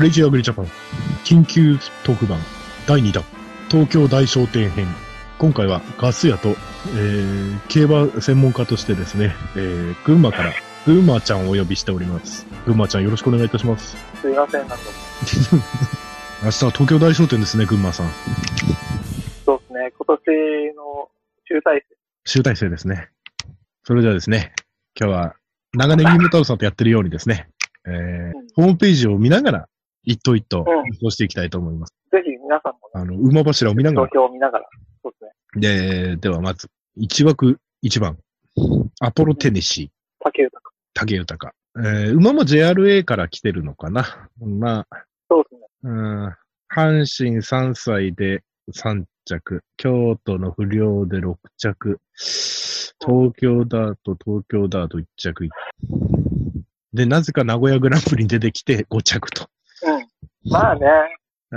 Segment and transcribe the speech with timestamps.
[0.00, 0.64] クレイジーアグリジャパン
[1.24, 2.38] 緊急特番
[2.86, 3.22] 第2弾
[3.68, 4.86] 東京大商店編
[5.36, 10.54] 今回はガス屋と、えー、競馬専門家としてですね、えー、群馬から
[10.86, 12.46] 群馬ちゃんをお呼びしております。
[12.64, 13.94] 群馬ちゃんよろしくお願いいたします。
[14.22, 14.76] すいません、なんか、
[16.44, 18.10] 明日は東京大商店ですね、群馬さん。
[19.44, 21.10] そうですね、今年の
[21.46, 21.84] 集大成。
[22.24, 23.10] 集大成ですね。
[23.84, 24.54] それではですね、
[24.98, 25.36] 今日は
[25.74, 27.50] 長年ギムタウさんとやってるようにですね、
[27.86, 29.68] えー、ホームページを見ながら、
[30.04, 31.94] 一頭一頭、うんそうしていきたいと思います。
[32.10, 34.68] ぜひ皆さんも、あの、馬柱を見ながら東、京を見ながら、
[35.02, 36.68] そうですね、で、ではまず、
[36.98, 38.18] 1枠1番、
[39.00, 39.88] アポロテネシー、
[40.20, 40.62] 竹豊。
[40.94, 41.52] 竹豊。
[41.76, 44.28] えー、馬も JRA から来てるのかな？
[44.40, 45.68] まあ、そうですね。
[45.84, 46.34] うん、阪
[47.06, 48.42] 神3歳で
[48.72, 55.48] 3着、京都の不良で6着、東京ダート、東京ダート1着。
[56.92, 59.46] で、なぜか名古屋グランプリに出てきて5着と。
[60.44, 60.52] うん。
[60.52, 60.86] まあね、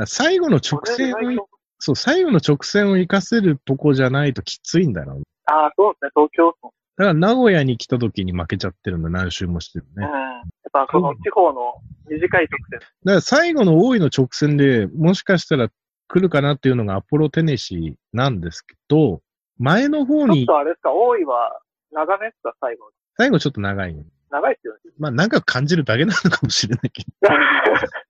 [0.06, 1.38] 最後の直線をい、
[1.80, 5.24] そう、最後の直線を活かせるとこじゃないときついんだろうね。
[5.46, 6.74] ああ、そうですね、東京も。
[6.96, 9.92] だから名古屋に来た時に負けちゃってるんだ、何周もしてるね。
[9.98, 10.04] うん。
[10.04, 11.74] やっぱこの地方の
[12.10, 12.80] 短い直線。
[12.80, 15.70] だから最後の大井の直線でもしかしたら
[16.08, 19.22] 来るかなっていうのがアポロテネシーなんですけど、
[19.58, 21.60] 前の方ちょっに、とあれですか、大井は
[21.92, 22.90] 長めですか、最後。
[23.18, 24.06] 最後ちょっと長い、ね。
[24.30, 24.80] 長いですよね。
[24.98, 27.10] まあ長く感じるだけなのかもしれないけど。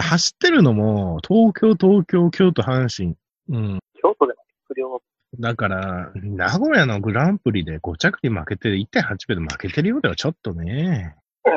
[0.00, 3.16] 走ってるのも、東京、東京、京都、阪神。
[3.48, 3.80] うん。
[4.00, 5.02] 京都でも不良。
[5.38, 11.16] だから、名古屋のグランプリで5着に負けて、1.8秒で負けてるようではちょっとね。
[11.44, 11.52] うん。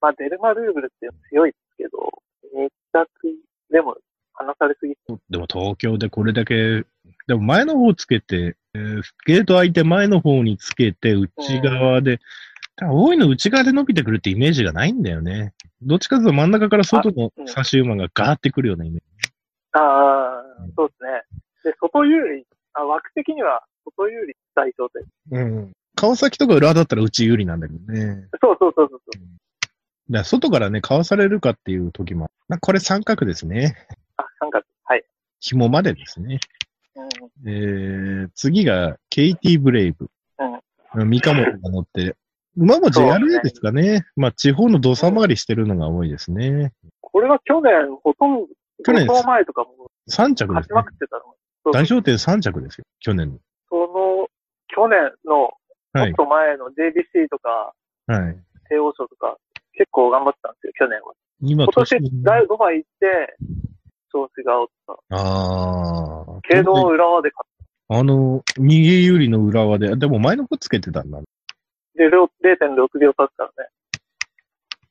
[0.00, 1.90] まあ、デルマルーブルって強いですけど、
[2.56, 3.10] めちゃく
[3.70, 3.96] でも
[4.34, 5.00] 離されすぎて。
[5.30, 6.84] でも東京でこれだけ、
[7.26, 12.20] でも前の方つけて、えーゲート開いて前の方につけて、内側で、
[12.88, 15.52] 多いの内側で伸びてくるってイメージがないんだよね。
[15.82, 19.06] どっちかというと真ん中から外のうん差し馬がガーってくるようなイメージ。
[19.72, 20.42] ああ、
[20.76, 21.72] そうですね。
[21.72, 25.04] で、外有利、あ枠的には外有利大商店。
[25.30, 25.72] うん。
[25.96, 28.28] 川崎とか裏だったら内有利なんだけどね。
[28.42, 29.00] そうそうそうそう。
[30.10, 32.30] だから外からね、かわされるかっていう時も。
[32.48, 33.76] まあこれ三角ですね。
[34.16, 34.64] あ、三角。
[34.84, 35.04] はい。
[35.40, 36.40] 紐までですね。
[36.96, 37.48] うん。
[37.48, 40.10] えー、次が、ケイティ・ブレイブ。
[40.94, 41.08] うん。
[41.08, 42.16] 三鴨が乗って。
[42.56, 44.06] 馬も JRA ですかね。
[44.16, 46.72] まあ、地方の土佐回りしてるのが多いですね。
[47.00, 47.72] これは去年、
[48.02, 48.46] ほとんど、
[48.84, 50.94] 去年前とかも3着ですね勝ちまく。
[50.94, 51.72] ってたの。
[51.72, 52.84] 大商店3着ですよ。
[53.00, 53.38] 去年の。
[53.68, 54.28] その、
[54.68, 55.52] 去年の、も
[55.92, 56.10] はい。
[56.10, 57.72] っと前の JBC とか、
[58.06, 58.36] はい。
[58.68, 59.36] 帝王賞とか、
[59.72, 61.12] 結構頑張ってたんですよ、去年は。
[61.42, 63.36] 今今年、第5枚行って、
[64.12, 64.92] 調子が落ちた。
[65.16, 66.40] ああ。
[66.42, 67.50] けど、浦和で勝っ
[67.92, 71.20] あの、右有利の裏輪で、でも前の方つけてたんだ。
[72.00, 73.70] て、0 0.6秒差ですからね。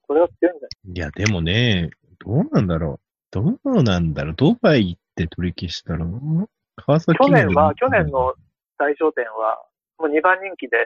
[0.08, 0.70] これは強いんだよ。
[0.94, 1.90] いや、でもね、
[2.20, 3.00] どうなんだろう。
[3.32, 4.34] どうなんだろう。
[4.36, 8.34] ドバイ行って取り消したの川崎去年は、去年の
[8.78, 9.64] 大商店は、
[9.98, 10.78] もう2番人気で、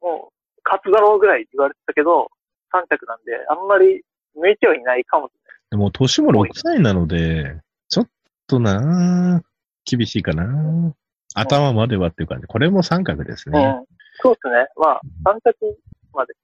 [0.00, 2.28] もう、勝つだろうぐらい言われてたけど、
[2.72, 4.02] 3着なんで、あんまり
[4.34, 5.32] 向いてはいないかもし
[5.70, 7.56] でも、年も6歳なので、
[7.88, 8.08] ちょっ
[8.46, 9.42] となぁ
[9.84, 10.94] 厳しいかな
[11.34, 12.46] 頭まではっていう感じ。
[12.46, 13.64] これも三角ですれない。
[13.64, 13.70] ね。
[13.70, 13.86] うん。
[14.20, 14.66] そうですね。
[14.76, 15.00] まあ、
[15.34, 15.78] 3着
[16.12, 16.34] まで。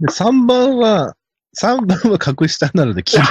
[0.00, 1.16] で、3番は、
[1.60, 3.22] 3番は格下なので、きこ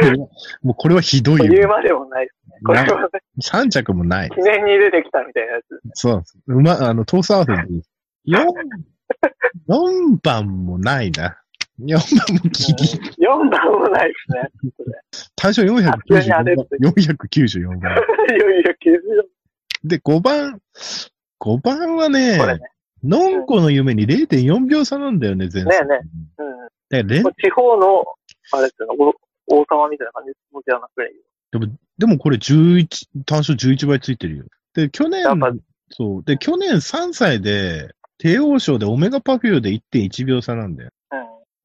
[0.00, 1.46] れは、もうこれはひどいよ。
[1.52, 2.60] 言うまでもないですね。
[2.64, 3.08] これはね、
[3.42, 4.30] 3着もない。
[4.30, 5.80] 記念に出てきたみたいなやつ。
[5.94, 6.38] そうです。
[6.46, 7.82] うま、あの、トース合わせでいい。
[8.34, 8.46] 4、
[9.68, 11.38] 4番もないな。
[11.80, 13.26] 4番もギリ。
[13.26, 14.50] 4番もないですね。
[15.34, 16.66] 対象急に当て494る番。
[16.92, 17.92] 494番。
[17.92, 19.24] いやいや、90
[19.84, 20.60] で、5番、
[21.42, 22.60] 5番はね、これね。
[23.02, 27.02] のんこの夢に0.4秒差なんだよね、全ねえねえ。
[27.02, 27.32] で、うん。
[27.34, 28.04] 地方の、
[28.52, 28.96] あれですよね、
[29.48, 30.54] お王様みたいな感じです。
[30.54, 31.14] もちろんなプレイ。
[31.50, 31.66] でも、
[31.98, 32.86] でもこれ11、
[33.26, 34.44] 単勝11倍ついてるよ。
[34.74, 35.24] で、去年
[35.90, 36.24] そう。
[36.24, 40.90] で、去年3歳で、帝王賞でオメガパフューで1.1秒差なんだよ。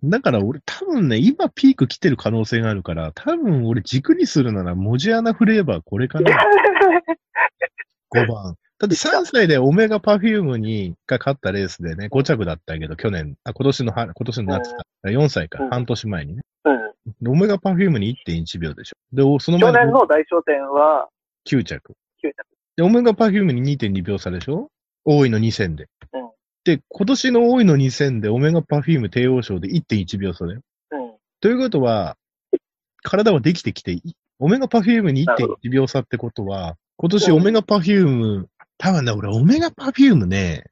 [0.01, 0.09] うん。
[0.09, 6.31] だから俺多分ね、今ピーク来てる可能性があるから、多分俺軸にするなら文字穴フレーバーこれかな。
[8.11, 8.55] 5番。
[8.79, 14.83] だって3歳でオメガパフュームに、が勝ったレースでね、5着だったけど、去年、あ、今年の春、今年の夏か。
[15.05, 16.41] 4歳か、うん半年前にね。
[16.65, 16.77] うん。
[17.21, 18.97] でオメガパフュームに1.1秒でしょ。
[19.13, 21.07] で、おその前に去年の大賞典は
[21.47, 21.93] 9着。
[22.23, 22.33] 9着。
[22.75, 24.69] で、オメガパフュームに2.2秒差でしょ
[25.05, 25.87] 大井の2戦で。
[26.13, 26.27] うん
[26.67, 30.59] で、今年の大井の2戦でオメガパフューム帝王賞で1.1秒差だよ。
[30.91, 31.13] うん。
[31.39, 32.17] ということは、
[33.03, 34.01] 体はできてきて、い
[34.39, 40.65] オメガパフュームになるほ1.1秒差ってことは、今年オメガパフューム、多分ね、俺オメガパフュームね、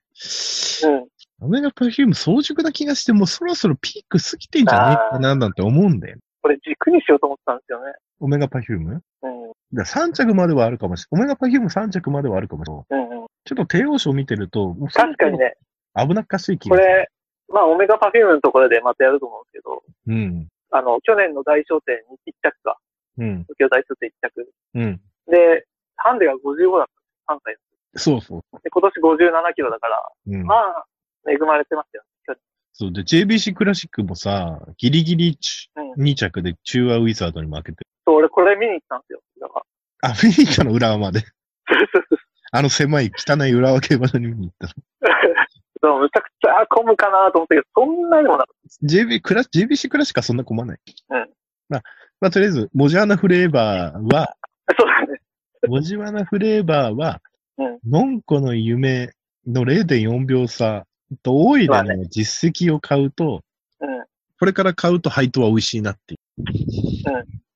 [0.84, 1.08] うん。
[1.42, 6.18] オメガパフューム早熟な気がして、もうそろそろピーク過ぎてんじゃねえかななんて思うんだよ。
[6.42, 7.92] これ軸にしようと思ってたんですよね。
[8.20, 9.02] オメガパフューム？
[9.24, 9.52] うん。
[9.74, 11.24] だ3着まではあるかもしれない。
[11.24, 13.08] オメガパフューム3着まではあるかもしれない。
[13.10, 13.28] うんうん。
[13.46, 15.56] ちょっと帝王賞見てると、確かにね、
[15.96, 16.88] 危なっかしい気がする。
[16.88, 17.10] これ、
[17.50, 20.48] まあ、オメガパフュームのところでまたやると思うんですけど、うん。
[20.72, 22.78] あの、去年の大賞典に1着か、
[23.18, 23.46] うん。
[23.46, 24.50] 東京大賞典1着。
[24.76, 25.02] うん。
[25.30, 25.66] で、
[25.96, 26.88] ハンデが55だっ
[27.28, 27.60] たんです、3歳の。
[27.96, 28.42] そうそう。
[28.64, 30.56] で、今年57キロだから、うんま。
[30.56, 30.86] あ、
[31.28, 32.36] 恵まれてましたよ、去
[32.74, 35.70] そうで、JBC クラシックもさ、ギリギリ年。
[35.76, 36.04] うん。
[36.04, 37.86] 2着で中和ウィザードに負けて。
[38.06, 39.22] そう、俺これ見に行ったんですよ。
[39.42, 39.64] だか
[40.02, 40.10] ら。
[40.12, 41.24] あ、見に行ったの浦和まで。
[42.52, 44.74] あの狭い汚い浦和競馬場に見に行ったの。
[45.82, 50.80] そうむちゃくちゃ混むかなと思ったけど、そんなでもなかっ JB クラ JBC クラシックはそんな困らない。
[51.10, 51.30] うん。
[51.70, 51.84] まあ、
[52.22, 54.76] まあ、とりあえず、モジャーナフレーバーは、た。
[54.80, 55.20] そうだね。
[55.68, 57.22] モジャーナフレーバーは、
[57.58, 59.14] うんノンコの夢
[59.48, 60.86] の0.4秒差
[61.24, 63.44] と大いでまあの実績を買うと、
[63.80, 64.06] うん。
[64.40, 66.46] これから買うと配当は美味しいなっていう。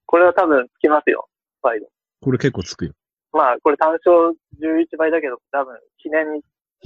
[0.06, 1.28] これは多分つきますよ、
[1.62, 1.88] ファイド。
[2.22, 2.94] これ結構つくよ。
[3.32, 6.42] まあ、これ単勝11倍だけど、多分記念に、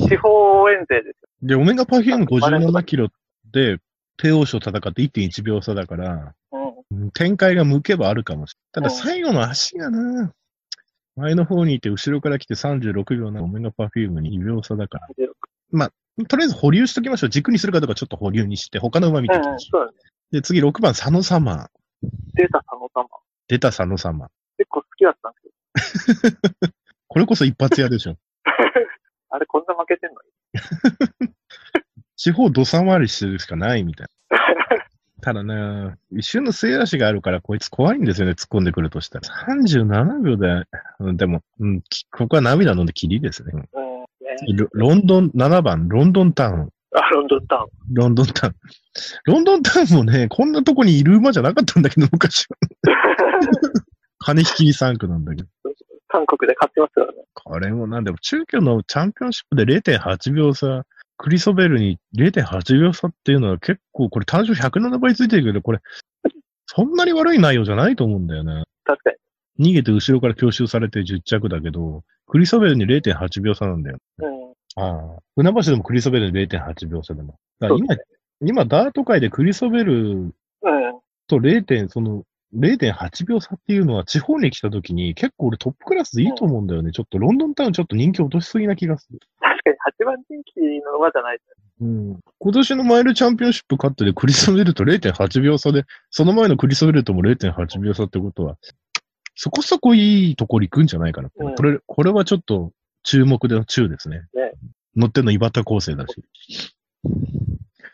[0.07, 1.30] 地方応援税ですよ。
[1.42, 3.09] で、オメガパフューム57キロ
[3.51, 3.77] で、
[4.18, 6.63] 帝王賞戦って1.1秒差だから、うん。
[7.04, 8.92] うん展開が向けばあるかもしれない。
[8.92, 10.33] ただうん最後の足がな、
[11.15, 15.07] 前の方にいて後ろから来て36秒なオメガパフュームに2秒差だから。
[16.27, 17.30] とりあえず保留しときましょう。
[17.30, 19.98] 軸にするかどうかちょっと保留にして、他の馬見ていきうん、ましょそうだね。
[20.31, 20.36] う。
[20.36, 21.69] で、次6番佐野様。
[22.36, 23.07] データ佐野様。
[23.48, 24.30] 出た佐野様。
[24.57, 26.74] 結構好きだったんですけど。
[27.07, 28.16] これこそ一発屋でしょ。
[29.31, 30.21] あれ、こんな負けてんの
[31.24, 31.33] に。
[32.16, 34.13] 地方土佐回りしてるしかないみたいな。
[35.21, 39.30] ただね、一瞬の末足があるからこいつ怖いんですよね、突っ込んでくるとしたら。
[39.56, 40.68] 37秒で、
[41.04, 43.52] うんでも、うん、きここは涙飲んでキリですね。
[43.54, 43.64] うん。
[43.64, 44.08] ね、
[44.56, 46.70] ロロンドン、7番、ロンドンタウン。
[46.96, 47.94] あ、ロンドンタウン。
[47.94, 48.56] ロンドンタウン。
[49.26, 52.58] ロンドンタウンもね、こんなとこにいる馬じゃなかったんだけど、昔は。
[54.20, 55.50] 金引き3区なんだけど。
[56.08, 57.24] 韓国で勝ってますからね。
[57.34, 60.86] これもなんでも、中京のチャンピオンシップで0.8秒差、
[61.18, 65.80] クリソベルに0.8秒差っていうのは結構、これ単勝107倍ついてるけど、これ、
[66.68, 68.64] そんなに悪い内容じゃないと思うんだよね。
[68.84, 69.18] 確かに。
[69.60, 73.98] 逃げて後ろから強襲されて10着だけど、クリソベルに0.8秒差なんだよ。
[74.20, 74.84] うん。
[74.84, 75.20] ああ。
[75.36, 77.36] 船橋でもクリソベルに0.8秒差でも。
[77.60, 78.04] だ今そうで、
[78.42, 80.34] 今ダート界でクリソベルうん。
[81.28, 81.88] と 0.
[81.90, 82.24] その
[82.56, 86.92] 0.8秒差っていうのは地方に来た時に結構俺トップクラスでいいと思うんだよね。
[86.92, 89.20] ちょっとロンドンタウンちょっと人気落としすぎな気がする。
[89.40, 91.40] 確かに8番人気の馬じゃない
[91.82, 92.20] うん。
[92.40, 98.58] 今年のマイルチャンピオンシップ勝ってでクリソベルと0.8秒差で、その前のクリソベルとも0.8秒差ってことは、
[99.35, 101.30] そこそこいいところ行くんじゃないかな。
[101.35, 102.71] うんこれ、これはちょっと
[103.03, 104.21] 注目で中ですね。
[104.33, 104.53] ね
[104.95, 106.24] 乗ってんの岩田構成だし。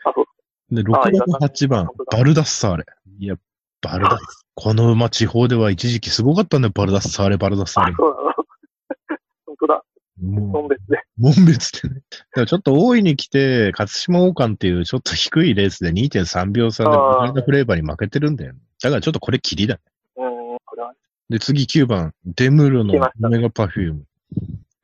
[0.04, 2.84] あそうで、6あ番岩田8番バルダッサーレ。
[3.18, 3.36] いや、
[3.80, 4.18] バルダッ
[4.54, 7.92] この馬地方では一時期すごかったんだよ、バルダッサーレ、バルダッサーレ、。
[7.92, 8.34] あそうなの。
[9.46, 9.84] 本当だ。
[10.22, 11.02] もう本別で。
[11.16, 12.02] 門別でね。
[12.10, 18.54] だからちょっと大井に来て、勝島王冠っていうちょっと低いレースで2.3秒差であーモジアナフレイバーに負けてるんだよ。
[18.82, 19.80] だからちょっとこれ切りだね。
[20.16, 20.58] うん。
[20.64, 20.92] これは、
[21.30, 24.04] で、次9番、デムーロのオメガパフューム。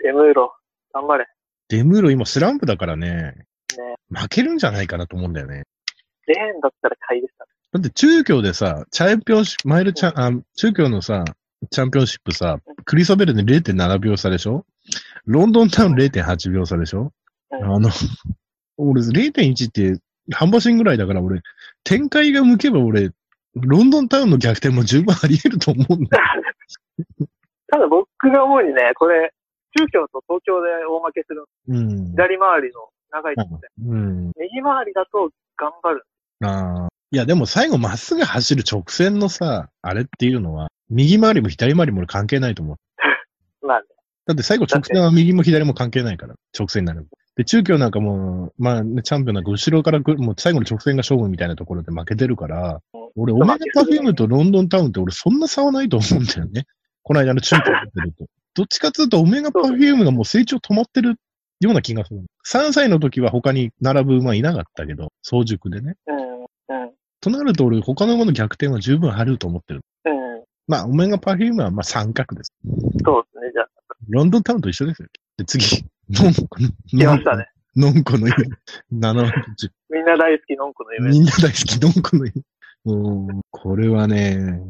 [0.09, 0.55] デムーロ。
[0.95, 1.27] 頑張れ。
[1.69, 3.35] デムーロ今スランプだからね、
[3.77, 5.65] ね負けるんじゃないかなと思うんだよね。
[6.29, 7.51] レーンだったら買いでしたね。
[7.73, 11.25] だって中京でさ、チャンピオンシップ、マイルチャン、あ、中京のさ、
[11.71, 14.65] チャンピオンシップさ、クリソベルで0.7秒差でしょ？
[15.25, 17.13] ロンドンタウン0.8秒差でしょ？
[17.51, 17.91] うんあの、
[18.77, 21.43] 俺0.1って半馬身ぐらいだから俺、
[21.83, 23.11] 展開が向けば俺、
[23.57, 26.25] ロンドンタウンの逆転も十分あり得ると思うんだよ。
[27.69, 29.33] ただ僕が思うにね、これ、
[29.77, 32.11] 中京と東京で大負けするうん。
[32.13, 33.69] 左回りの長いとこで。
[33.85, 34.33] うん。
[34.39, 36.05] 右回りだと頑張る。
[36.43, 36.89] ああ。
[37.11, 42.77] いや、でも最後まっすぐ走る直線のさ、あれっていうのは、右回りも左回りも俺関係ないと思う。
[43.67, 43.87] まあね。
[44.27, 47.07] だって最後直線は右も左も関係ないから、直線になる。
[47.37, 56.67] で、中京なんかもう、まあ、ねチャンピオンなんか後ろからもう最後の直線が勝負みたいなところで負けてるから、うん俺、オメガパフュームとロンドンタウンって俺そんな差はないと思うんだよね。
[57.03, 58.27] この間の中京見てると。
[58.55, 61.17] どっちかっていうと、オメガパフュームがもう成長止まってる
[61.61, 62.25] ような気がする。
[62.47, 65.95] 3歳の時は他に並ぶ馬いなかったけど、早熟でね。
[66.07, 66.43] うん。
[66.43, 66.93] うん。
[67.21, 69.81] となると俺、他の馬の逆転は十分あると思ってる。
[70.05, 70.45] うん。
[70.67, 72.53] まあ、オメガパフュームはまあ三角です。
[73.05, 73.51] そうですね。
[73.55, 73.69] じゃあ、
[74.11, 75.09] ロンドンタウンと一緒ですよ。
[75.39, 77.49] で、次、ノンコ、来ましたね。
[77.75, 78.35] ノンコの夢。
[78.93, 81.11] 7番10みんな大好きのんこの夢。
[81.19, 82.43] みんな大好き、ノンコの夢。
[82.85, 84.63] もう、これはね、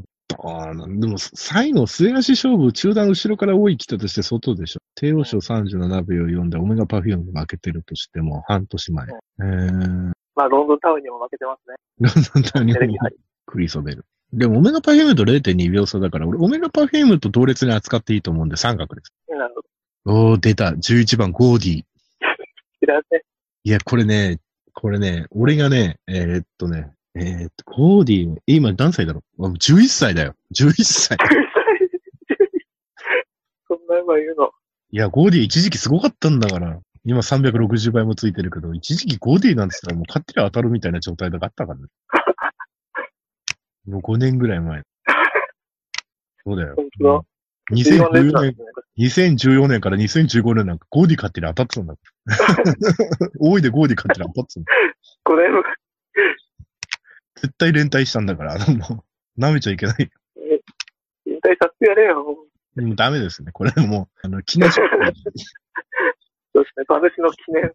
[0.42, 4.80] ああ、なんでも、最後、末足勝負、中段後ろから多い来たとして外でしょ。
[4.94, 9.06] 帝王賞37秒4で、オメガパフューム負けてるとしても、半年前。
[9.06, 11.76] えー、まあ、ロンドンタウンにも負けてますね。
[12.00, 13.08] ロンドンタウンにも。
[13.46, 14.04] クリソベリル。
[14.32, 19.12] でも、オメガパフュームと0.2秒差だから、俺、オメガパフュームと同列に扱っていいと思うんで、三角です。
[19.28, 19.68] なるほど。
[20.08, 20.66] おー、出た。
[20.70, 21.82] 11番、ゴーディ。
[22.80, 23.24] 知らせ。
[23.64, 24.38] いや、これね、
[24.72, 29.46] これね、俺がね、えーっとね、えーっと、ゴーディ、え今何歳だろう？
[29.46, 30.34] あ ?11 歳だよ。
[30.54, 31.18] 11歳。
[33.66, 34.52] そんな今言うの？
[34.92, 36.78] いや、ゴーディ一時期すごかったんだから。
[37.04, 41.86] 今360倍もついてるけど、一時期ゴーディなんて言ったらもう勝手に当たるみたいな状態があったからね。
[43.86, 44.82] もう5年ぐらい前。
[46.44, 46.74] そうだよ。
[46.76, 47.24] 本当だ。
[47.72, 48.56] 2014年。
[48.98, 51.94] 2014年から2015年なんかゴーディ勝手に当たってたんだ。
[53.40, 54.72] 大井でゴーディ勝手に当たってたんだ。
[55.24, 55.48] これ、
[57.36, 59.04] 絶対連対したんだから、あのも
[59.36, 60.10] う、舐めちゃいけない。
[61.26, 62.24] 引退させてやれよ。
[62.76, 63.52] もうダメですね。
[63.52, 65.10] これもう、あの、記念そうで
[66.54, 66.84] すね。
[66.88, 67.72] 馬主の記念。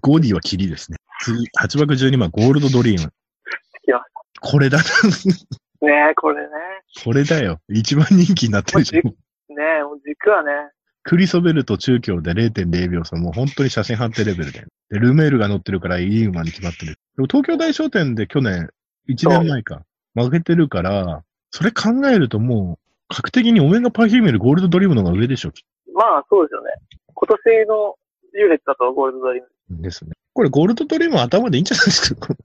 [0.00, 0.98] ゴーディは切りですね。
[1.20, 3.12] 次、8枠12番、ゴールドドリーム。
[4.40, 4.84] これだな。
[5.80, 6.48] ねえ、これね。
[7.04, 7.60] これだよ。
[7.68, 9.14] 一番人気になってるじゃん。
[9.58, 10.50] ねえ、もう軸はね。
[11.02, 14.66] クリソベルと中京で0.0秒差、もう本当に写真判定レベルで。
[14.90, 16.98] で、ルメールが乗ってるからいい馬に決まってる。
[17.16, 18.70] でも東京大商店で去年、
[19.08, 19.82] 1年前か、
[20.14, 25.52] 負けてるから、それ考えるともう、確定にオメガパフュームよりゴールドドリームの方が上でしょ。
[25.94, 26.70] まあ、そうですよね。
[27.14, 27.96] 今年の
[28.34, 29.82] 優劣だとゴールドドリーム。
[29.82, 30.12] ですね。
[30.34, 32.32] これゴールドドリームは頭でいいんじゃないですか？
[32.32, 32.36] い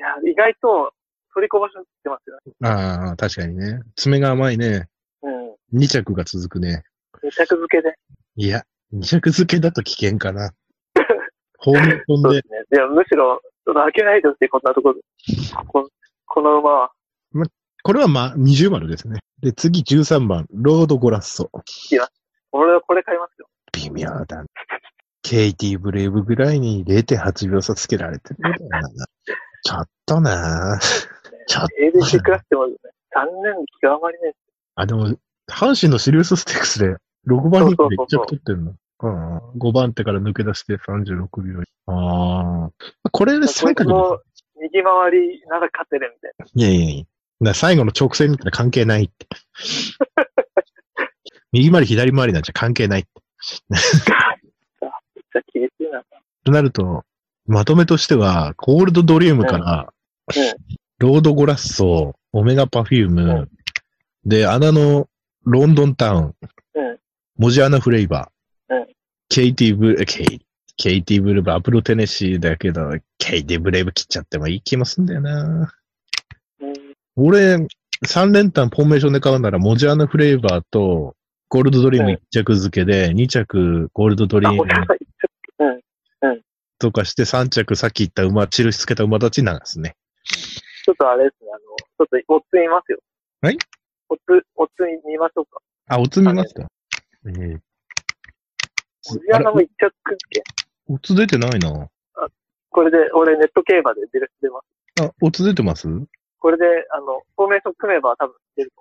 [0.00, 0.92] や、意外と
[1.32, 2.68] 取りこぼしってますよね。
[2.68, 3.80] ああ、確かにね。
[3.96, 4.88] 爪が甘いね。
[5.72, 5.80] うん。
[5.80, 6.82] 2着が続くね。
[7.22, 7.94] 二着付けで。
[8.36, 8.62] いや、
[8.92, 10.52] 2着付けだと危険かな。
[11.58, 12.64] ホーム飛んでそうで、すね。
[12.72, 15.00] いや、むしろ、ちょっと開けないでほしい、こんなところで。
[15.66, 15.88] こ
[16.26, 16.90] この馬は。
[17.82, 19.20] これはまあ、二重丸ですね。
[19.40, 21.50] で、次13番、ロードゴラッソ。
[22.52, 23.48] 俺はこれ買いますよ。
[23.72, 24.48] 微妙だね。
[25.22, 28.36] ケイティ・ブレイブぐらいに0.8秒差つけられてる。
[29.62, 30.78] ちょっとな
[31.46, 32.74] ちょっ ABC クラスってもね、
[33.12, 34.34] 残念極まりね
[34.74, 35.14] あ、でも、
[35.50, 38.74] 阪神のシリウスステークスで6番人気で1着取ってるの。
[39.02, 39.38] うん。
[39.58, 41.62] 5番手から抜け出して36秒。
[41.86, 43.10] ああ。
[43.10, 44.20] これでこい三角つも
[44.60, 46.46] 右回りなら勝てるみたいな。
[46.54, 47.06] いやいやい
[47.40, 47.54] や。
[47.54, 49.26] 最後の直線みたいな関係ないって。
[51.52, 53.10] 右回り左回りなんじゃ関係ないって。
[53.68, 56.02] めっちゃ厳しいな。
[56.44, 57.04] となると、
[57.46, 59.92] まとめとしては、ゴールドドリームから、うん
[61.00, 63.50] ロードゴラッソ、オメガパフューム、うん
[64.24, 65.08] で、穴の
[65.44, 66.34] ロンドンタウン、うん。
[67.36, 68.86] モジアナフレイバー、うん。
[69.28, 70.40] ケイティブ、えケイ
[70.80, 75.74] ケイティブレイブ、アポロテネシーだけど、ケイティブレイブ切っちゃってもいい気もすんだよな。
[76.60, 76.74] うん。
[77.16, 77.56] 俺、
[78.06, 81.16] 3連単フォーメーションで買うなら、モジアナフレーバーと、
[81.50, 84.66] ゴールドドリーム1着付けで、2着ゴールドドリーあ、ム
[86.78, 89.96] とかして、3着さっき言った馬、印つけた馬たち流すね。
[90.24, 93.00] ちょっとあれですね、あの、ちょっと、おつ見ますよ。
[93.42, 93.58] はい
[94.10, 94.20] おつ、
[94.56, 94.70] おつ
[95.06, 95.60] 見ましょうか。
[95.86, 96.66] あ、おつ見ますか？
[97.26, 97.60] えー、
[99.02, 99.90] 小ジアナも一着っ
[100.30, 100.42] け
[100.88, 101.88] おつ出てないな。
[102.70, 105.06] これで、俺ネット競馬で出る、出ます。
[105.06, 105.88] あ、おつ出てます？
[106.40, 108.80] これで、あの、フォーメーション組めば多分出ると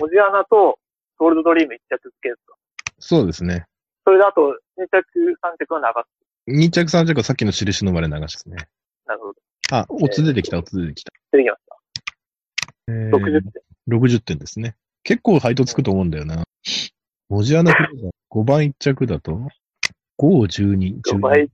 [0.00, 0.10] 思う。
[0.10, 0.78] モジアナと
[1.18, 2.54] ゴールドドリーム一着付けると。
[2.98, 3.66] そうですね。
[4.04, 4.96] それであと、2着、
[5.42, 5.80] 3着は
[6.46, 6.66] 流す。
[6.66, 8.56] 2着3着はさっきの印のまで流しですね。
[9.06, 9.34] なるほど。
[9.70, 11.12] あ、おつ出てきた、おつ出てきた。
[11.32, 11.76] 出てきました。
[12.88, 13.63] えー60点。
[13.88, 14.76] 60点ですね。
[15.02, 16.44] 結構配当つくと思うんだよな。
[17.28, 19.40] モジアナフレーバー5番1着だと、
[20.18, 21.48] 5、12、5倍、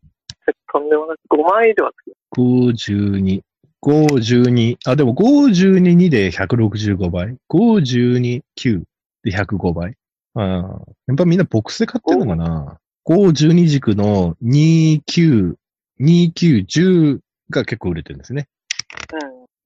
[0.72, 2.14] とんでもなく、5万以上はつく。
[2.36, 2.70] 5、
[3.20, 3.40] 12、
[3.82, 7.36] 5、12、あ、でも5、12、2で165倍。
[7.48, 8.82] 5、12、9
[9.24, 9.94] で105倍。
[10.34, 10.44] ああ、
[11.06, 15.54] やっぱみんなボックスで買ってるのかな ?5、12軸の2、9、
[16.00, 17.18] 2、9、10
[17.50, 18.48] が結構売れてるんですね。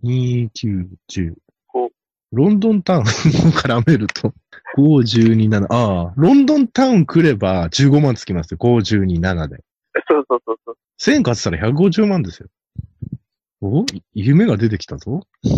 [0.02, 0.10] うん。
[0.10, 1.43] 2、9、10お。
[2.34, 4.32] ロンドンタウンを絡めると、
[4.76, 5.66] 5、12、7。
[5.70, 8.58] ああ、ロンドンタウン来れば15万つきますよ。
[8.58, 9.62] 5、12、7で。
[10.08, 10.76] そうそうそうそう。
[11.00, 12.48] 1000勝ってたら150万ですよ。
[13.60, 15.22] お夢が出てきたぞ。
[15.42, 15.48] い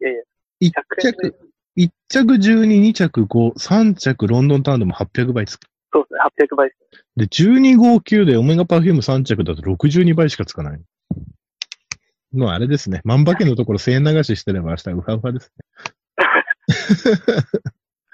[0.00, 0.22] やいや、
[0.60, 1.36] 一100円着、
[1.76, 5.66] 一着12、二着5、三着ロンドンタウンでも800倍つく。
[5.92, 7.00] そうですね、800倍ですね。
[7.16, 10.80] で、12号級でオメガパフューム3着だと62倍しかつかない。
[12.32, 13.00] もうあれですね。
[13.04, 16.74] 万馬券のところ1000円流ししてれば明日ウハウハですね。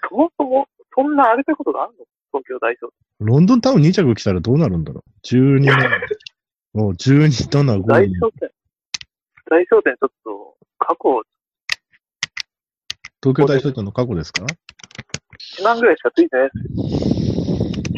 [0.08, 2.04] そもそも、そんな荒れたことがあるの？
[2.32, 2.90] 東京大賞。
[3.20, 6.00] ロンドンタウン2着来たらどうなるんだろう ?12、7
[6.74, 8.50] もう12、7、5大賞店。
[9.50, 11.22] 大賞店ちょっと、過去、
[13.22, 14.44] 東京大賞典の過去ですか
[15.58, 16.58] ？1万ぐらいしかついてないです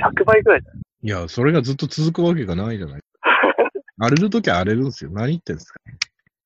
[0.02, 0.10] よ。
[0.10, 3.00] 100倍ぐらいじゃないいや、それがずっと続くわけがないじゃない。
[3.98, 5.10] 荒れるときは荒れるんですよ。
[5.12, 5.80] 何言ってんですか。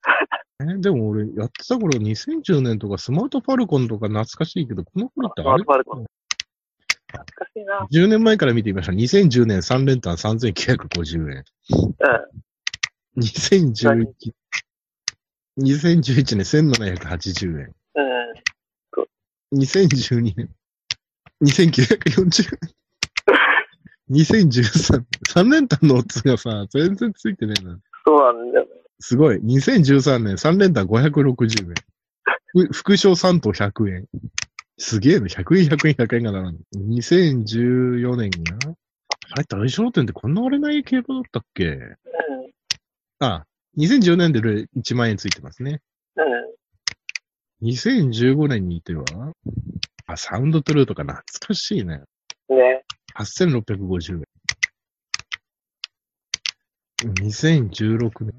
[0.60, 5.64] え、でも俺、やってた頃、2010年とかスマートファルコンとか懐かしいけど、この頃ってあれ？
[5.64, 7.86] 懐かしいな。
[7.92, 8.92] 10年前から見てみました。
[8.92, 11.44] 2010年3連単3950円。
[13.16, 13.22] うん。
[13.22, 14.06] 2011、
[15.58, 17.74] 2011年1780円。
[19.52, 19.58] うん。
[19.60, 20.48] 2012年、
[21.42, 22.81] 2940円。
[24.12, 27.78] 2013、3連単のオッズがさ、全然ついてねえな。
[28.04, 28.70] そうなんだよね。
[29.00, 29.36] すごい。
[29.38, 31.74] 2013年3連単560円。
[32.46, 34.06] ふ副賞3等100円。
[34.78, 35.26] すげえな。
[35.26, 36.64] 100円、100円、100円が並んで。
[36.78, 38.74] 2014年が
[39.30, 41.64] あれ、大商店ってこんな割れない競馬だったっけ？
[41.64, 41.96] うん。
[43.20, 43.46] あ、
[43.78, 45.80] 2010年で1万円ついてますね。
[46.16, 46.20] う
[47.64, 49.04] 2015年にいては、
[50.06, 51.94] あ、サウンドトゥルーとか懐かしいね。
[51.94, 52.54] ん。
[52.54, 52.84] ね。
[53.16, 54.24] 8650円。
[57.04, 58.34] 2016年。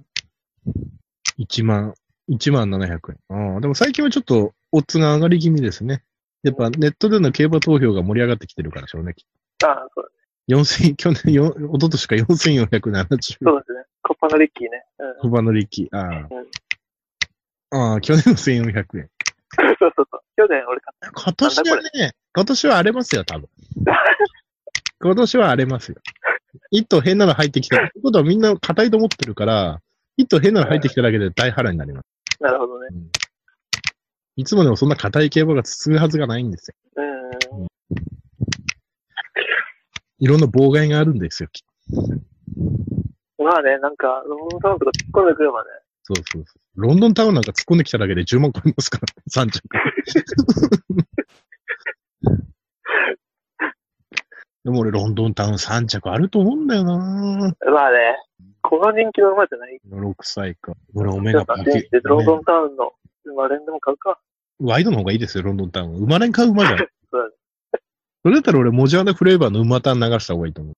[1.40, 1.94] 1万、
[2.30, 3.54] 1万700円。
[3.54, 6.04] ああ、でも最近はちょっと、オッズが上がり気味ですね。
[6.44, 9.16] やっぱネットでの競馬投票が盛り上がってきてるからでしょうね。
[9.64, 10.12] ああ、そう
[10.50, 13.84] 4000、去年、よ一昨年か4470そうですね。
[14.02, 14.86] コッパのリッキーね。
[15.00, 15.32] うん。
[15.32, 15.90] 小花力。
[15.94, 16.28] あうん
[17.72, 17.94] あ。
[17.94, 19.10] ああ、去年の1400円。
[19.80, 20.22] そうそうそう。
[20.36, 23.48] 去年俺買っ今年はね、今年は荒れますよ、多分。
[25.04, 25.98] 今年は荒れますよ。
[26.72, 27.76] 一頭変なの入ってきた。
[27.76, 29.82] ってことはみんな硬いと思ってるから、
[30.16, 32.40] 一頭変なの入ってきただけで大波乱になります。
[32.40, 32.46] た。
[32.46, 32.88] なるほどね。
[34.38, 36.76] いつもでもそんな硬い競馬が続くはずがないんですよ。
[36.96, 37.02] う
[37.64, 37.68] ん。
[40.20, 41.50] いろんな妨害があるんですよ。
[41.52, 41.66] き
[43.38, 45.70] まあね、なんか、ロンドンタウンとか突っ込んでくればね。
[46.04, 46.82] そうそうそう。
[46.82, 49.62] ロンドンタウンなんか突っ込んできただけで10万超えますから、3着。
[54.64, 58.18] でも俺、ロンドンタウン3着あると思うんだよなまあね、
[58.62, 59.80] この人気の馬じゃない。
[59.90, 60.74] 6歳か。
[60.96, 62.94] 俺、オメガパ信じてロンドンタウンの
[63.26, 64.20] 馬連でも買うか。
[64.60, 65.96] ワイドの方がいいですよ、ロンドンタウン。
[65.98, 66.78] 生まれん買う馬じゃん。
[67.12, 67.36] そうだね
[68.24, 70.76] それだったら俺、モジャーナフレーバーの馬タン流した方がいいと思う。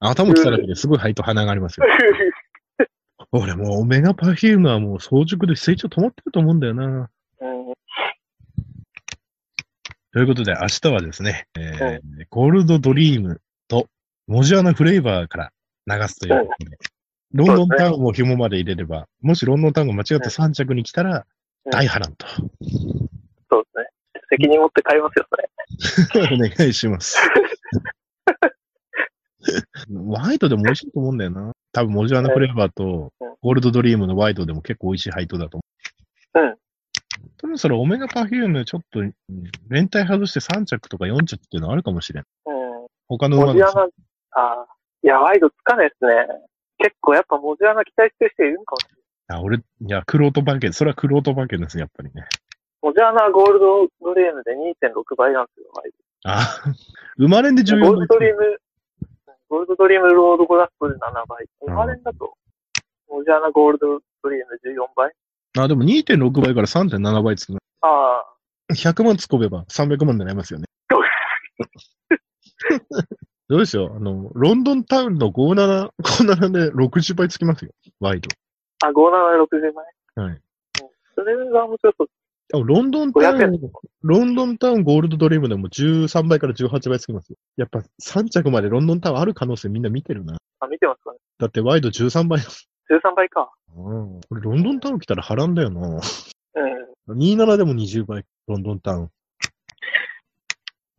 [0.00, 1.86] 頭来ただけですごい肺と鼻がありますよ。
[3.32, 7.10] 俺もうオメガパフュームはもう早熟で成長止まってると思うんだよな。
[7.40, 7.72] うん。
[10.16, 13.86] ということで、明日はですね、えーゴールドドリームと
[14.26, 15.52] モジャーナフレーバーか
[15.86, 16.78] ら流すということで、
[17.34, 21.16] ロンドンタウンを紐まで入れれば、もしロンドンタウンが間違って3着に来たら、
[21.66, 22.26] うん大波乱と。
[22.28, 23.88] そうですね。
[24.30, 26.32] 責任持って買いますよ、それ。
[26.32, 27.18] お願いします。
[29.92, 31.52] ワイドでも美味しいと思うんだよな。
[31.72, 36.46] 多分、モジャーナフレーバーとうん、ゴールドドリームのワイドでも結構美味しい配当だと思う。
[36.46, 36.56] うん。
[37.38, 39.12] 多分それ、オメガパフューム、ちょっと、うん
[39.68, 42.24] 連帯外して3着とか4着っていうのあるかもしれん。
[42.46, 42.50] う
[42.84, 42.86] ん。
[43.08, 43.86] 他の馬がモジアナ、あ
[44.62, 44.66] あ。
[45.02, 46.26] いや、ワイドつかないですね。
[46.78, 48.92] 結構やっぱモジアナ期待してる人いるんかもしれ
[49.28, 49.38] ない。
[49.38, 52.24] あ、俺、いや、クロート馬券、それはクロート馬券ですね、やっぱりね。
[52.82, 55.92] モジアナはゴールドドリームで2.6倍なんですよ、ワイ
[56.24, 56.40] あ、
[57.18, 57.76] 生まれんでド。
[57.76, 58.48] 14ゴールドドリー倍。
[58.48, 58.58] ム、
[59.48, 61.46] ゴールドドリームロードゴラストで7倍。
[61.66, 62.34] 生まれんだと、
[63.08, 65.12] モジアナゴールドドリーム14倍
[65.62, 67.58] あ、でも2.6倍から3.7倍つくな。
[67.82, 68.24] ああ。
[68.72, 70.66] 100万突っ込めば300万になりますよね。
[73.48, 73.96] どうでしょう？
[73.96, 77.70] あの、ロンドンタウンの57、57で60倍つきますよ。
[78.00, 78.28] ワイド。
[78.84, 78.98] あ、57で
[79.68, 80.24] 60倍？
[80.26, 80.40] はい。
[81.14, 82.08] それが面白そう。
[82.48, 83.60] でもロンドンタウ500円ン、
[84.02, 87.36] ロンドンタウンゴールドドリームでも13倍から18倍つきますよ。
[87.56, 90.36] やっぱ3着までロンドンタウンある可能性みんな見てるな。
[90.60, 91.18] あ、見てますかね。
[91.38, 92.46] だってワイド13倍だ
[92.90, 93.52] 13倍か。
[93.74, 94.20] もん。
[94.28, 96.00] これロンドンタウン来たら波乱だよな。
[97.08, 97.18] うん。
[97.18, 99.10] 27でも20倍、ロンドンタウン。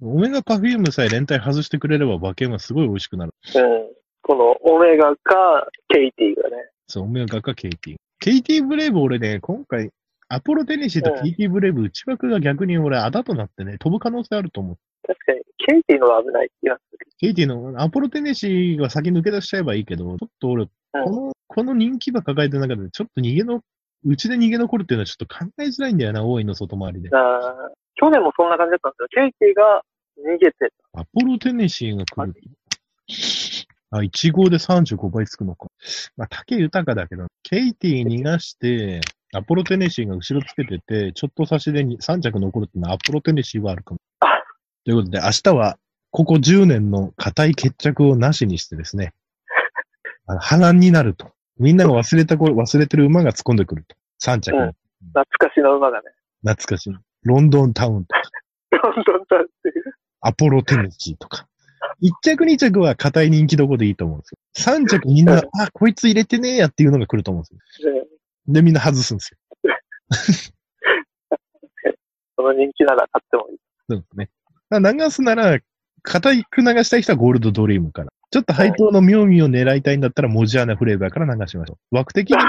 [0.02, 3.34] オメガパフュームさえ連対外してくれれば馬券はすごい美味しくなる。
[3.56, 3.98] うん。
[4.22, 6.70] このオメガかケイティがね。
[6.88, 7.96] そう、オメガかケイティ。
[8.20, 9.90] ケイティブレイブ俺ね、今回、
[10.30, 14.78] アポロテネシーとケイティブレイブ内枠が逆に俺、あだとなってね、飛ぶ可能性あると思う。
[15.08, 17.08] 確かに、ケイティのが危ない気がする。
[17.18, 23.62] ケイティの、アポロテネシーが先抜け出しちゃえばいいけど、ちょっと俺、この、この人気馬抱えてる中で、ちょっと逃げの、
[24.06, 27.10] うちで逃げ残るっていうのはちょっと考えづらいんだよな、大井の外回りで。
[27.14, 29.08] あー去年もそんな感じだったんですよ。
[29.10, 29.82] ケイティが
[30.36, 32.34] 逃げてアポロテネシーが来る。
[33.90, 35.68] あ、1号で35倍つくのか。
[36.16, 39.02] まあ、竹豊だけど、ケイティ逃がして、
[39.34, 44.00] アポロテネシーが後ろつけてて、ちょっと差しでに3着残るっていうのはアポロテネシーはあるかも。
[44.20, 44.28] あ
[44.86, 45.78] ということで、明日は、
[46.12, 49.14] ここ10年の固い決着をなしにしてですね、
[50.26, 51.32] 波乱になると。
[51.60, 53.96] みんなが忘れた頃、忘れてる馬が突っ込んでくると。
[54.22, 54.56] 3着。
[54.56, 56.10] うん懐かしの馬がね。
[56.42, 56.96] 懐かしい。
[57.24, 58.22] ロンドンタウンとか、
[58.72, 59.84] どんどんだっていう。
[60.22, 61.48] アポロテネシーとか。
[62.02, 64.76] 1着2着は硬い人気どこでいいと思うんですよ。
[64.80, 67.94] 3着みんな、あ、こいつ入れてねえやっていうのが来ると思うんですよ。
[67.94, 68.02] ね
[68.48, 69.38] で、みんな外すんですよ。
[72.38, 73.58] その人気なら買ってもいい。
[73.90, 74.30] そうですね。
[74.72, 75.60] 流すなら、
[76.04, 78.12] 硬く流したい人はゴールドドリームから。
[78.30, 81.96] ちょっと配当の妙味を狙いたいんだったら、モジアナフレーバーから流しましょう。
[81.96, 82.44] 枠的にも、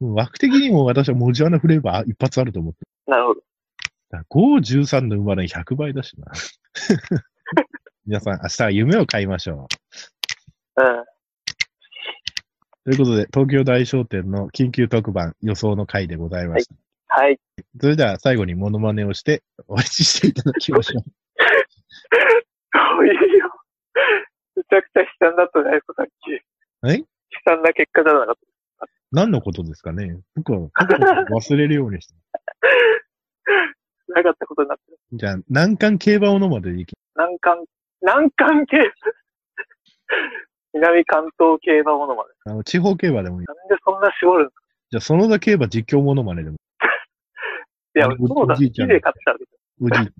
[0.00, 2.88] うん枠的にも私はモジアナフレーバー一発あると思ってる。
[3.10, 3.40] なるほど。
[4.10, 6.32] だから5、13の生まれに100倍だしな。
[8.06, 9.66] 皆さん、明日は夢を買いましょ
[10.76, 10.82] う。
[10.82, 11.04] うん。
[12.84, 16.74] ということで、東京大商店の緊急特番予想の回でございました。
[17.08, 17.38] はい。
[17.80, 21.02] それでは最後にモノマネをして終わりにしていただきましょう。
[22.72, 23.50] そういうよ。
[24.56, 26.10] めちゃくちゃ悲惨だったね、さっき。
[26.92, 26.98] え？
[26.98, 27.04] 悲
[27.44, 28.34] 惨な結果じゃなかっ
[29.12, 30.18] 何のことですかね？
[30.36, 30.68] 僕は
[31.30, 32.14] 忘れるようにして。
[34.06, 34.14] た。
[34.14, 34.98] なかったことになってる。
[35.12, 37.64] じゃあ、難関競馬のまでいき南関、
[38.02, 38.90] 南関競馬？
[40.74, 42.30] 南関東競馬ものまで。
[42.46, 43.46] あの、地方競馬でもいい。
[43.46, 44.62] なんでそんな絞るんですか？
[44.90, 46.56] じゃあ、園田競馬実況モノマネでも。
[47.96, 48.12] いや、そ
[48.44, 49.44] うだ、おじいちゃんってたわけ
[49.80, 50.12] おじいち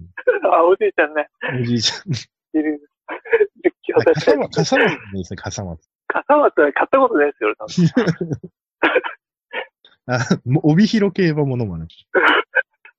[0.51, 1.29] あ、おじいちゃんね。
[1.43, 1.61] ゃん。
[1.61, 1.97] おじいちゃ
[2.57, 2.59] ん。
[2.59, 2.89] いる。
[3.65, 5.89] 実況あだ笠松、笠松ですね、笠松。
[6.09, 8.41] 笠松は買ったことないですよ、俺多分。
[10.07, 10.19] あ、
[10.63, 11.87] 帯広競馬モノマネ。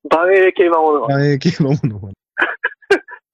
[0.09, 1.13] 万栄競馬ものまね。
[1.15, 2.15] 万栄競馬モノマネ。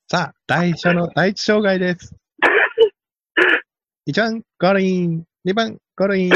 [0.10, 2.16] さあ、第一の第一障害です。
[4.08, 5.24] 1番、ゴリン。
[5.46, 6.32] 2番、ゴリン。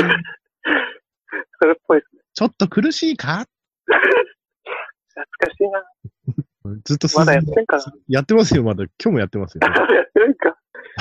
[1.59, 2.21] それっぽいですね。
[2.33, 3.45] ちょっと苦しいか？
[3.87, 5.83] 懐かしいな。
[6.83, 8.83] ずっとまだやってんかなやってますよ、まだ。
[8.83, 9.61] 今日もやってますよ。
[9.65, 9.69] や
[10.03, 10.57] ってるんか。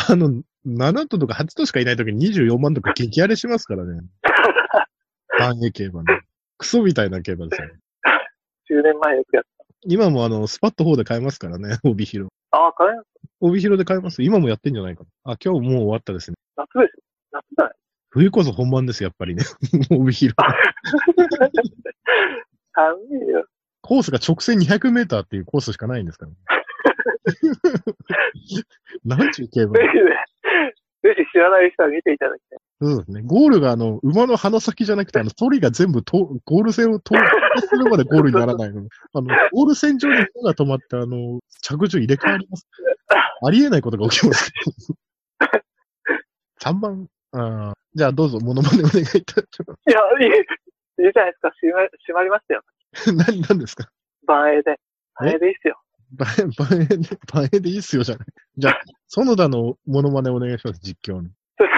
[0.09, 4.01] あの、7頭とか8頭しかいないときに24万とか激荒れしますからね。
[5.39, 6.21] 万栄競馬ね。
[6.59, 7.69] クソみたいな競馬ですよ。
[8.81, 9.45] 10年前よくやっ
[9.87, 12.31] 今もあの、スパット4で買えますからね、 帯広。
[12.51, 12.59] た。
[12.59, 13.07] ああ、買えます
[13.41, 14.23] 帯広で買えます。
[14.23, 15.33] 今もやってんじゃないかな。
[15.33, 16.37] あ、今日もう終わったですね。
[16.57, 17.03] 夏ですよ。
[17.33, 17.75] 夏じゃない
[18.11, 19.45] 冬こそ本番です、やっぱりね。
[19.91, 20.35] 帯広。
[22.73, 22.97] 寒
[23.27, 23.47] いよ。
[23.85, 26.37] コースが直線200メーターっていうコースしかないんですから、ね。
[29.05, 30.05] なんちゅう競馬ぜひね、
[31.03, 32.59] ぜひ知らない人は見ていただきたい。
[32.81, 33.21] そうですね。
[33.27, 37.21] ゴールがあの、馬の鼻先じゃなくて、あの、ソリが全部と、ゴール線を通過
[37.61, 38.89] するまでゴールにならないの。
[39.13, 42.67] あの、ゴール線上に人が止まって、あの、着順入れ替わります。
[43.47, 44.51] ありえないことが起きます。
[46.63, 51.51] 3番、あーじゃあどうぞ、モノマネお願いいたしまいや、いい、いいじゃないですか。
[51.61, 52.63] 閉ま閉まりましたよ。
[52.95, 53.13] す。
[53.15, 53.91] 何、何ですか？
[54.27, 54.81] 万栄で。
[55.17, 55.79] 万栄でいいっすよ。
[56.13, 56.29] バエ、
[56.59, 58.27] バエで、バエでいいっすよじゃない。
[58.57, 61.31] じゃあ、園田のモノマネお願いします、実況に。
[61.59, 61.69] そう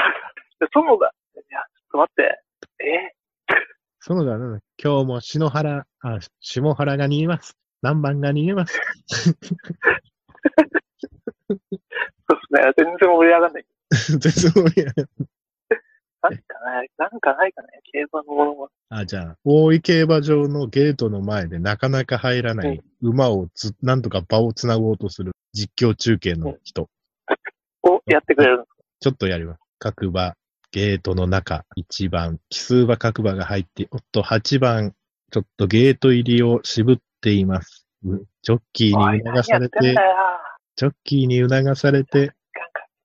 [1.01, 1.13] だ。
[1.35, 2.43] いや、ちょっと待って。
[2.85, 3.13] え？
[4.09, 7.57] 園田の、今日も篠原、あ、下原が逃げます。
[7.83, 8.81] 何番が逃げます。
[9.09, 9.35] そう
[11.57, 11.65] です
[12.53, 12.73] ね。
[12.77, 13.67] 全然盛り上がんない。
[13.91, 15.27] 全然盛り上がるな
[16.29, 17.69] んかない、なんかないかね。
[17.93, 18.69] 競馬のものも。
[18.89, 26.89] あ、じゃあ、大井競馬場のゲートの前でなかなか入らない馬をつ、なんとか場をつなごうとする実況中継の人。
[27.83, 28.65] をやってくれる
[29.01, 29.61] ちょっとやります。
[29.79, 30.35] 各馬、
[30.73, 34.95] ゲートの中、1番、奇数馬各馬が入って、おっと、8番、
[35.31, 37.87] ちょっとゲート入りを渋っています。
[38.05, 39.95] うジョッキーに促されて。
[40.77, 42.33] ジョッキーに促されて、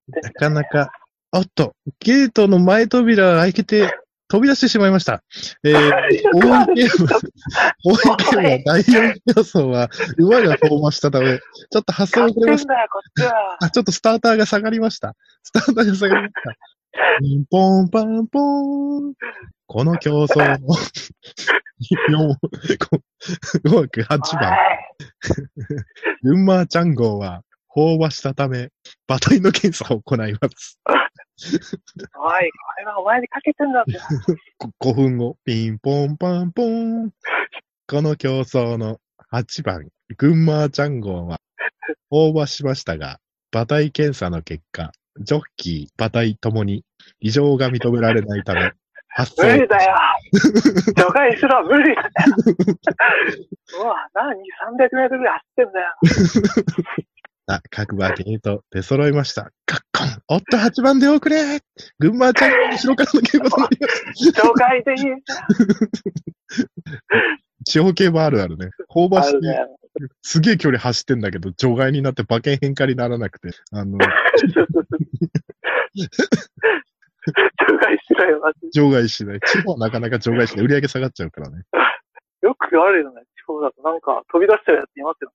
[0.07, 0.91] ななかなか、
[1.33, 3.93] おっと、ゲートの前扉が開けて、
[4.27, 5.23] 飛び出してしまいました。
[5.63, 5.75] えー、
[6.33, 7.19] 大井競馬、
[7.83, 12.73] 大井競馬第4競争は、馬がフォーマしたため、ちょっと発想遅れました。
[13.59, 15.15] あ、ちょっとスターターが下がりました。
[15.43, 16.41] スターターが下がりました。
[17.21, 19.13] ピンポンパンポーン。
[19.67, 20.75] この競争の
[22.09, 22.35] 4、
[23.69, 24.57] 5枠8番、
[26.23, 27.43] 群馬チャン号は、
[27.75, 28.69] 飽和したため、
[29.07, 30.79] 馬体の検査を行います。
[30.85, 30.99] おい、
[32.13, 33.99] これはお前にかけてんだって。
[34.79, 37.11] 5分後、ピンポンパンポーン。
[37.87, 38.99] この競争の
[39.31, 41.39] 8番、群馬チャン号は、
[42.11, 43.19] 飽和しましたが、
[43.53, 46.83] 馬体検査の結果、ジョッキー、馬体ともに
[47.19, 48.71] 異常が認められないため、
[49.07, 49.67] 発無理生。
[49.67, 49.95] だよ。
[50.95, 52.07] 除外しろ、無理だよ。
[53.81, 55.95] うわ、なに、300メートルぐらい走ってんだよ。
[57.47, 59.51] あ、各馬ゲート出揃いました。
[59.65, 61.61] カッコンおっと、8番で遅れ
[61.99, 64.29] 群馬ちゃんネ後ろからの稽古となります。
[64.29, 64.99] 紹介でいい
[67.65, 68.69] 地方競馬あるあるね。
[68.93, 69.65] 香ばして、ね、
[70.21, 74.07] すげえ距離走ってんだけど、除外になって馬券変化にならなくて、あの、除
[77.77, 78.51] 外しないわ。
[78.73, 79.39] 除外しない。
[79.39, 80.65] 地方はなかなか除外しない。
[80.65, 81.63] 売り上げ下がっちゃうからね。
[82.41, 83.81] よくあるよね、地方だと。
[83.83, 85.31] なんか飛び出しちゃうやついますよ。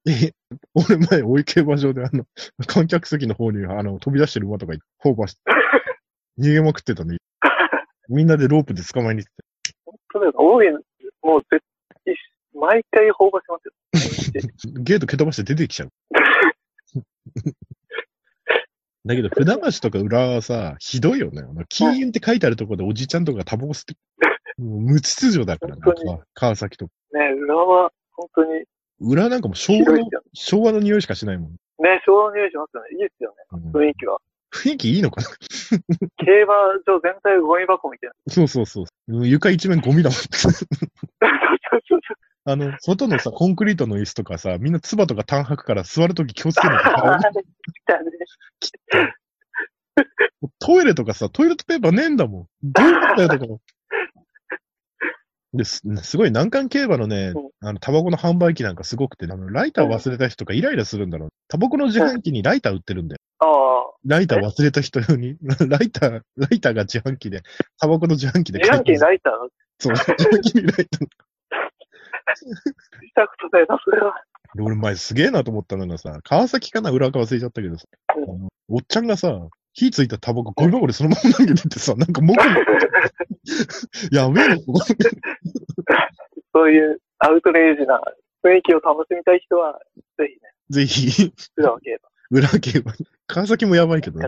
[0.77, 2.27] 俺前、追い競馬場であの、
[2.67, 5.41] 観客席の方にあの、飛び出してる馬とか、放馬して、
[6.39, 7.17] 逃げまくってたね。
[8.11, 9.75] みんなでロープで捕まえに行って。
[9.87, 10.33] 本当だよ。
[10.37, 10.71] 多い、
[11.23, 11.65] もう絶
[12.05, 12.15] 対、
[12.55, 13.73] 毎回放馬しますよ。
[14.85, 15.89] ゲート蹴飛ばして出てきちゃう。
[19.07, 21.43] だけど、船橋とか浦和はさ、ひどいよね。
[21.71, 23.95] 禁煙って書いてあるところでおじちゃんとかタバコ吸って、
[24.59, 25.83] もう無秩序だからね、
[26.35, 26.93] 川崎とか。
[27.13, 28.67] ね、浦和、本当に
[29.01, 31.51] 裏なんかも昭和の、昭和の匂いしかしないもん。
[31.51, 32.89] ね、昭和の匂いしますよね。
[32.93, 33.71] いいですよね。
[33.73, 34.19] 雰囲気は。
[34.53, 35.29] 雰囲気いいのかな？
[36.25, 36.55] 競馬
[36.87, 38.33] 場全体ゴミ箱みたいな。
[38.33, 38.87] そうそうそう。
[39.09, 40.19] うん床一面ゴミだもん。
[42.49, 47.29] あの、外のさ、コンクリートの椅子とかさ、みんな唾とか単白から座るとき気をつけないあと。
[50.61, 52.47] トイレとかさ、トイレットペーパーねえんだもん。
[52.63, 53.47] どういうことよとか。
[55.57, 61.29] です、すごい難関競馬のね、あの、タバコの販売機なんかすごくて、あの、ライター忘れた人とかイライラするんだろう。
[61.49, 63.19] タバコの自販機にライター売ってるんだよ。
[63.41, 63.77] ああ。
[64.05, 65.37] ライター忘れた人に、
[65.69, 67.43] ライター、ライターが自販機で、
[67.79, 68.61] タバコの自販機で。
[68.61, 69.33] 自販機にライター？
[69.79, 71.07] そう、自販機にライター。
[73.01, 74.15] 見たことないな、それは。
[74.59, 77.85] 俺前すげえなと思ったのがさ、川崎かな裏側忘れちゃったけどさ、
[78.17, 82.45] うん、おっちゃんがさ、火ついたタバコゴリゴリそのまま投げててさ、なんかもくも
[84.11, 84.81] やべえの、ここ
[86.57, 88.01] そういうアウトレイジな
[88.43, 89.79] 雰囲気を楽しみたい人は、
[90.17, 90.41] ぜひね。
[90.71, 91.31] ぜひ。
[91.59, 91.91] 浦和競
[92.31, 92.39] 馬。
[92.39, 92.93] 裏競馬。
[93.27, 94.27] 川崎もやばいけどね。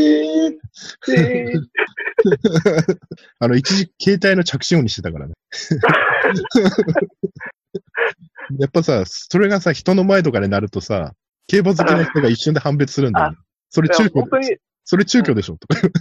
[8.67, 11.13] っぱさ、それがさ、人の前とかでなるとさ、
[11.47, 13.37] 競馬好きな人が一瞬で判別するんだよね。
[13.69, 15.79] それ中本当に古で、それ中古でしょとか。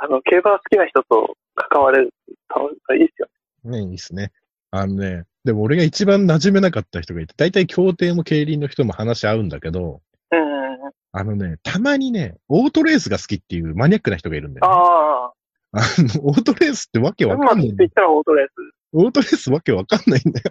[0.00, 2.12] あの、競馬好きな人と関われる
[2.98, 3.28] いいっすよ
[3.64, 4.32] ね、いいっすね。
[4.70, 10.00] あのね、でも俺が一番馴染めなかった人がいて、大体競艇も競輪の人も話し合うんだけど。
[11.16, 14.74] あのね、たまにね、オートレースが好きっていうマニアックな人がいるんだよ、ね。
[14.74, 15.32] ああ
[15.80, 17.68] の、オートレースってわけあ、わまあ、かんない。
[17.68, 18.50] って言ったらオートレース。
[18.92, 20.50] オートレースわけわかんないんだよ。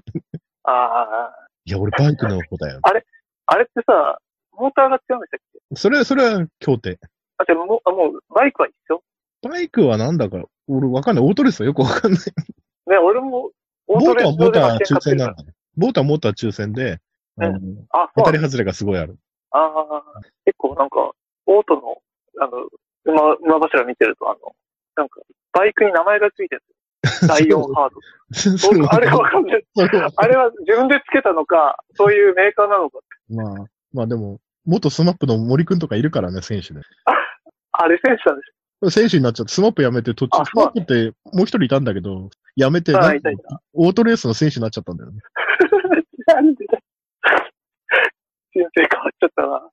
[0.63, 2.79] ああ、いや、俺バイクの方だよ。
[2.83, 2.99] あれ
[3.63, 4.19] ってさ、
[4.53, 5.75] モーターが違うんでしたっけ？
[5.75, 6.99] それは、それは競艇。
[7.37, 9.03] あ、じゃあもう、あもう、バイクは一緒？
[9.41, 11.25] バイクはなんだか、俺わかんない。
[11.25, 12.21] オートレースはよくわかんない。
[12.21, 13.51] ね、俺も、
[13.87, 15.17] オボートはモーター抽選。
[15.17, 15.53] なのね。
[15.75, 16.99] ボートはモーター抽選で、
[17.37, 17.81] うなんだ
[18.15, 19.17] 当たり外れがすごいある。
[19.51, 20.03] ああ、
[20.45, 21.11] 結構なんか、
[21.45, 21.97] オートの、
[22.39, 22.69] あの、
[23.05, 24.55] 馬、馬柱見てると、あの、
[24.95, 26.67] なんか、バイクに名前がついてるん
[27.01, 27.29] ですよ。
[27.33, 27.99] ライオンハート。
[28.79, 29.65] 僕、あれわかんない。
[30.15, 32.99] あれは自分でつけたのか、そういうメーカーなのか。
[33.29, 36.81] まあ、まあでも、元 SMAP の森くんとかいるからね、選手で。
[37.73, 38.53] あれ選手なんです
[38.91, 42.93] 選手になっちゃって、 SMAP 辞めて、途中あ、 SMAP ってもう一人いたんだけど、辞めて、
[43.73, 45.19] オートレースの選手になっちゃったんだよね。
[46.27, 46.35] よ。
[46.35, 46.79] なんでだ
[48.51, 49.69] 人生変わっちゃったな。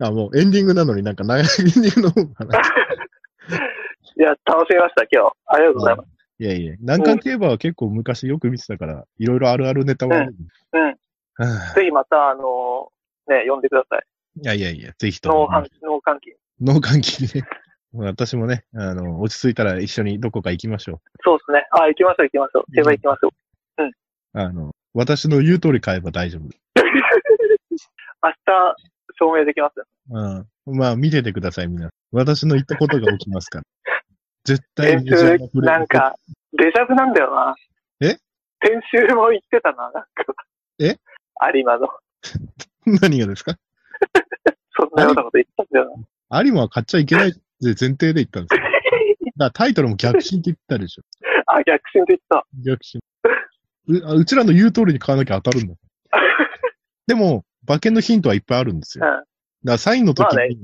[0.08, 2.62] あ、もうエンディングなのになんか長いエンディングの方かな。
[4.18, 5.32] いや、楽しみました、今日。
[5.46, 6.08] ありがとうございます。
[6.40, 10.34] いやいや、南韓競馬は結構昔よく見てたから、いろいろあるあるネタはある。
[10.72, 10.82] うん。
[10.82, 10.96] は
[11.38, 12.90] あぜひまた、あの
[13.28, 14.02] ね、呼んでください。
[14.42, 15.48] いやいやいや、ぜひとも。
[15.82, 16.36] 脳換気。
[16.60, 17.48] 脳換気にね。
[17.94, 21.66] 私もね、あの、落ち着いたら一緒にどこか行きましょそうですね。
[21.70, 22.72] あ、行きましょう、行きましょう。
[22.72, 23.84] 競馬行きましょう。
[23.84, 23.90] う。
[24.34, 26.42] あの、私の言う通り買えば大丈夫。
[28.20, 28.76] 明日、
[29.18, 29.84] 証明できますよ。
[30.66, 30.76] うん。
[30.76, 31.90] まあ、見ててください、皆さん。
[32.12, 33.64] 私の言ったことが起きますから。
[34.44, 36.14] 絶対先メジャー週なプ、レーなんか、
[36.52, 37.54] デジャブなんだよな。
[38.00, 38.18] え？
[38.62, 40.08] 先週も言ってたな、なんか。
[40.78, 40.96] え？
[41.54, 41.88] 有馬の。
[43.00, 43.56] 何がですか？
[44.76, 46.04] そんなようなこと言ったんだよ
[46.44, 48.62] 有馬は買っちゃいけないって前提で言ったんですよ。
[49.38, 51.02] からタイトルも逆進って言ったでしょ。
[51.46, 52.46] あ、逆進って言った。
[52.64, 53.00] 逆進。
[53.88, 55.74] うあうちらの言う通りに買わなきゃ当たるんだ。
[57.06, 59.04] でも、馬券のヒントはいっぱいあるんですよ。
[59.06, 59.24] うん
[59.64, 60.56] だからサインの時まあね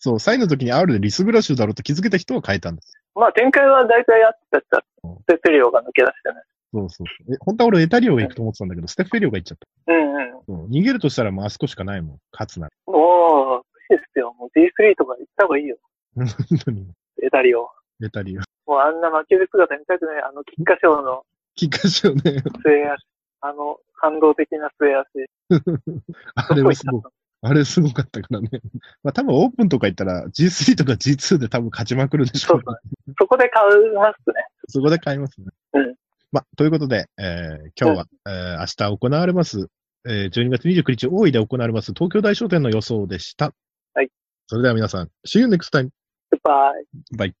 [0.00, 6.36] そう、サインの時に R でリスグラッシュだろうと気づけた人は変えたんですまあ展開は大体あってたうんステペリオが抜け出してね。
[6.36, 6.42] よ。
[6.72, 7.34] そうそうそう。
[7.34, 9.92] え、本当は俺エタリオが行くと思ってたんだけど、ステッフェリオが行っちゃった。
[9.92, 10.32] うんうん。
[10.46, 12.18] そう逃げるとしたらもうあそこしかないもん。
[12.32, 12.72] 勝つなら。
[12.86, 14.34] おー、いいですよ。
[14.38, 15.76] もう G3 とか行った方がいいよ。
[16.16, 16.26] 本
[16.64, 16.86] 当に。
[17.22, 17.68] エタリオ。
[18.02, 18.42] エタリオ。
[18.66, 20.22] もうあんな負ける姿見たくない。
[20.22, 21.24] あの、菊花賞の
[21.54, 22.42] キッカショね。
[22.62, 23.06] 末足。
[23.40, 25.26] あの、感動的な末足。
[26.34, 27.10] あれはすごく、
[27.46, 28.48] あれすごかったからね。
[29.04, 32.80] まあ多分オープンとか行ったら G3 とか G2 で多分勝ちまくるでしょそうそう。
[33.18, 34.46] そこで買いますね。
[34.68, 35.46] そこで買いますね。
[35.74, 35.94] うん
[36.32, 39.68] まあ、ということで、えー今日は、えー明日行われます、
[40.06, 43.52] えー12月29日大井で行われます東京大商店の予想でした。
[43.92, 44.10] はい。
[44.46, 45.90] それでは皆さん、See you next time!
[46.30, 46.86] グッバイ。
[47.16, 47.34] バイ。